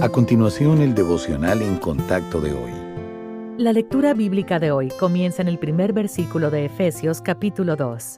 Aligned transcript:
A 0.00 0.08
continuación, 0.10 0.80
el 0.80 0.94
devocional 0.94 1.60
en 1.60 1.76
contacto 1.76 2.40
de 2.40 2.52
hoy. 2.52 2.70
La 3.58 3.72
lectura 3.72 4.14
bíblica 4.14 4.60
de 4.60 4.70
hoy 4.70 4.90
comienza 4.90 5.42
en 5.42 5.48
el 5.48 5.58
primer 5.58 5.92
versículo 5.92 6.52
de 6.52 6.66
Efesios 6.66 7.20
capítulo 7.20 7.74
2. 7.74 8.14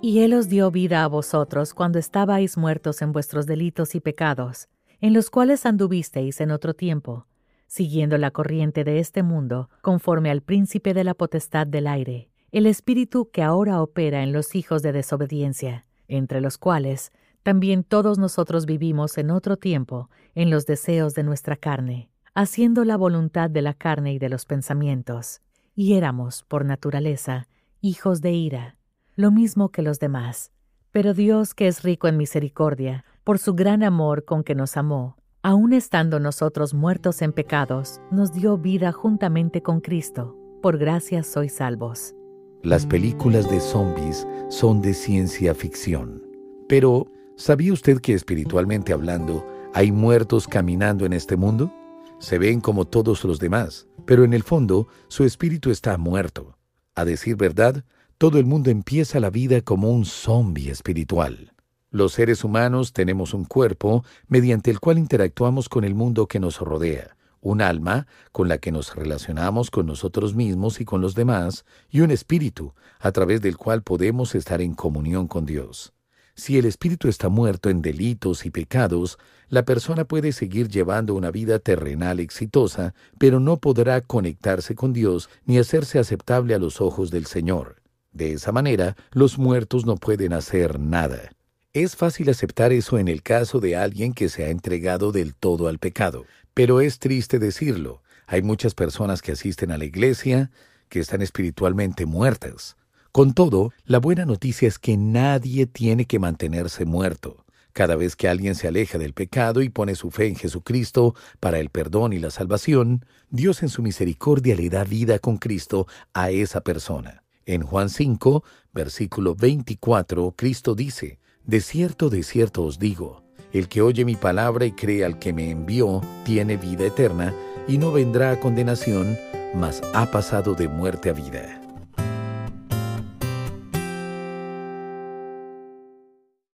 Y 0.00 0.20
Él 0.20 0.32
os 0.32 0.48
dio 0.48 0.70
vida 0.70 1.04
a 1.04 1.06
vosotros 1.06 1.74
cuando 1.74 1.98
estabais 1.98 2.56
muertos 2.56 3.02
en 3.02 3.12
vuestros 3.12 3.44
delitos 3.44 3.94
y 3.94 4.00
pecados, 4.00 4.68
en 5.02 5.12
los 5.12 5.28
cuales 5.28 5.66
anduvisteis 5.66 6.40
en 6.40 6.50
otro 6.50 6.72
tiempo, 6.72 7.26
siguiendo 7.66 8.16
la 8.16 8.30
corriente 8.30 8.82
de 8.82 8.98
este 8.98 9.22
mundo, 9.22 9.68
conforme 9.82 10.30
al 10.30 10.40
príncipe 10.40 10.94
de 10.94 11.04
la 11.04 11.12
potestad 11.12 11.66
del 11.66 11.88
aire, 11.88 12.30
el 12.52 12.64
espíritu 12.64 13.28
que 13.30 13.42
ahora 13.42 13.82
opera 13.82 14.22
en 14.22 14.32
los 14.32 14.54
hijos 14.54 14.80
de 14.80 14.92
desobediencia, 14.92 15.84
entre 16.08 16.40
los 16.40 16.56
cuales 16.56 17.12
también 17.48 17.82
todos 17.82 18.18
nosotros 18.18 18.66
vivimos 18.66 19.16
en 19.16 19.30
otro 19.30 19.56
tiempo 19.56 20.10
en 20.34 20.50
los 20.50 20.66
deseos 20.66 21.14
de 21.14 21.22
nuestra 21.22 21.56
carne, 21.56 22.10
haciendo 22.34 22.84
la 22.84 22.98
voluntad 22.98 23.48
de 23.48 23.62
la 23.62 23.72
carne 23.72 24.12
y 24.12 24.18
de 24.18 24.28
los 24.28 24.44
pensamientos, 24.44 25.40
y 25.74 25.94
éramos, 25.94 26.44
por 26.46 26.66
naturaleza, 26.66 27.48
hijos 27.80 28.20
de 28.20 28.32
ira, 28.32 28.76
lo 29.16 29.30
mismo 29.30 29.70
que 29.70 29.80
los 29.80 29.98
demás. 29.98 30.52
Pero 30.90 31.14
Dios, 31.14 31.54
que 31.54 31.68
es 31.68 31.82
rico 31.82 32.06
en 32.06 32.18
misericordia, 32.18 33.06
por 33.24 33.38
su 33.38 33.54
gran 33.54 33.82
amor 33.82 34.26
con 34.26 34.44
que 34.44 34.54
nos 34.54 34.76
amó, 34.76 35.16
aun 35.40 35.72
estando 35.72 36.20
nosotros 36.20 36.74
muertos 36.74 37.22
en 37.22 37.32
pecados, 37.32 37.98
nos 38.10 38.34
dio 38.34 38.58
vida 38.58 38.92
juntamente 38.92 39.62
con 39.62 39.80
Cristo. 39.80 40.36
Por 40.60 40.76
gracia 40.76 41.22
sois 41.22 41.54
salvos. 41.54 42.14
Las 42.62 42.84
películas 42.84 43.48
de 43.48 43.58
zombies 43.58 44.28
son 44.50 44.82
de 44.82 44.92
ciencia 44.92 45.54
ficción, 45.54 46.22
pero 46.68 47.10
¿Sabía 47.38 47.72
usted 47.72 48.00
que 48.00 48.14
espiritualmente 48.14 48.92
hablando 48.92 49.46
hay 49.72 49.92
muertos 49.92 50.48
caminando 50.48 51.06
en 51.06 51.12
este 51.12 51.36
mundo? 51.36 51.72
Se 52.18 52.36
ven 52.36 52.60
como 52.60 52.84
todos 52.84 53.22
los 53.22 53.38
demás, 53.38 53.86
pero 54.06 54.24
en 54.24 54.34
el 54.34 54.42
fondo 54.42 54.88
su 55.06 55.22
espíritu 55.22 55.70
está 55.70 55.96
muerto. 55.98 56.58
A 56.96 57.04
decir 57.04 57.36
verdad, 57.36 57.84
todo 58.18 58.40
el 58.40 58.44
mundo 58.44 58.70
empieza 58.70 59.20
la 59.20 59.30
vida 59.30 59.60
como 59.60 59.92
un 59.92 60.04
zombie 60.04 60.68
espiritual. 60.68 61.52
Los 61.92 62.14
seres 62.14 62.42
humanos 62.42 62.92
tenemos 62.92 63.32
un 63.32 63.44
cuerpo 63.44 64.04
mediante 64.26 64.72
el 64.72 64.80
cual 64.80 64.98
interactuamos 64.98 65.68
con 65.68 65.84
el 65.84 65.94
mundo 65.94 66.26
que 66.26 66.40
nos 66.40 66.58
rodea, 66.58 67.16
un 67.40 67.62
alma 67.62 68.08
con 68.32 68.48
la 68.48 68.58
que 68.58 68.72
nos 68.72 68.96
relacionamos 68.96 69.70
con 69.70 69.86
nosotros 69.86 70.34
mismos 70.34 70.80
y 70.80 70.84
con 70.84 71.00
los 71.00 71.14
demás, 71.14 71.64
y 71.88 72.00
un 72.00 72.10
espíritu 72.10 72.74
a 72.98 73.12
través 73.12 73.40
del 73.42 73.56
cual 73.56 73.84
podemos 73.84 74.34
estar 74.34 74.60
en 74.60 74.74
comunión 74.74 75.28
con 75.28 75.46
Dios. 75.46 75.94
Si 76.38 76.56
el 76.56 76.66
espíritu 76.66 77.08
está 77.08 77.28
muerto 77.28 77.68
en 77.68 77.82
delitos 77.82 78.46
y 78.46 78.50
pecados, 78.50 79.18
la 79.48 79.64
persona 79.64 80.04
puede 80.04 80.30
seguir 80.30 80.68
llevando 80.68 81.16
una 81.16 81.32
vida 81.32 81.58
terrenal 81.58 82.20
exitosa, 82.20 82.94
pero 83.18 83.40
no 83.40 83.56
podrá 83.56 84.00
conectarse 84.02 84.76
con 84.76 84.92
Dios 84.92 85.28
ni 85.46 85.58
hacerse 85.58 85.98
aceptable 85.98 86.54
a 86.54 86.60
los 86.60 86.80
ojos 86.80 87.10
del 87.10 87.26
Señor. 87.26 87.82
De 88.12 88.34
esa 88.34 88.52
manera, 88.52 88.94
los 89.10 89.36
muertos 89.36 89.84
no 89.84 89.96
pueden 89.96 90.32
hacer 90.32 90.78
nada. 90.78 91.32
Es 91.72 91.96
fácil 91.96 92.30
aceptar 92.30 92.72
eso 92.72 92.98
en 92.98 93.08
el 93.08 93.24
caso 93.24 93.58
de 93.58 93.74
alguien 93.74 94.12
que 94.12 94.28
se 94.28 94.44
ha 94.44 94.50
entregado 94.50 95.10
del 95.10 95.34
todo 95.34 95.66
al 95.66 95.80
pecado, 95.80 96.24
pero 96.54 96.80
es 96.80 97.00
triste 97.00 97.40
decirlo. 97.40 98.00
Hay 98.28 98.42
muchas 98.42 98.76
personas 98.76 99.22
que 99.22 99.32
asisten 99.32 99.72
a 99.72 99.76
la 99.76 99.86
iglesia 99.86 100.52
que 100.88 101.00
están 101.00 101.20
espiritualmente 101.20 102.06
muertas. 102.06 102.77
Con 103.18 103.34
todo, 103.34 103.72
la 103.84 103.98
buena 103.98 104.24
noticia 104.26 104.68
es 104.68 104.78
que 104.78 104.96
nadie 104.96 105.66
tiene 105.66 106.04
que 106.04 106.20
mantenerse 106.20 106.84
muerto. 106.84 107.44
Cada 107.72 107.96
vez 107.96 108.14
que 108.14 108.28
alguien 108.28 108.54
se 108.54 108.68
aleja 108.68 108.96
del 108.96 109.12
pecado 109.12 109.60
y 109.60 109.70
pone 109.70 109.96
su 109.96 110.12
fe 110.12 110.28
en 110.28 110.36
Jesucristo 110.36 111.16
para 111.40 111.58
el 111.58 111.68
perdón 111.68 112.12
y 112.12 112.20
la 112.20 112.30
salvación, 112.30 113.04
Dios 113.28 113.64
en 113.64 113.70
su 113.70 113.82
misericordia 113.82 114.54
le 114.54 114.68
da 114.70 114.84
vida 114.84 115.18
con 115.18 115.36
Cristo 115.36 115.88
a 116.14 116.30
esa 116.30 116.60
persona. 116.60 117.24
En 117.44 117.62
Juan 117.62 117.88
5, 117.88 118.44
versículo 118.72 119.34
24, 119.34 120.34
Cristo 120.36 120.76
dice, 120.76 121.18
De 121.44 121.60
cierto, 121.60 122.10
de 122.10 122.22
cierto 122.22 122.62
os 122.62 122.78
digo, 122.78 123.24
el 123.52 123.66
que 123.66 123.82
oye 123.82 124.04
mi 124.04 124.14
palabra 124.14 124.64
y 124.64 124.70
cree 124.70 125.04
al 125.04 125.18
que 125.18 125.32
me 125.32 125.50
envió, 125.50 126.02
tiene 126.24 126.56
vida 126.56 126.86
eterna, 126.86 127.34
y 127.66 127.78
no 127.78 127.90
vendrá 127.90 128.30
a 128.30 128.38
condenación, 128.38 129.18
mas 129.56 129.82
ha 129.92 130.08
pasado 130.08 130.54
de 130.54 130.68
muerte 130.68 131.10
a 131.10 131.14
vida. 131.14 131.67